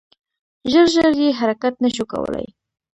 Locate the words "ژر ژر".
0.71-1.11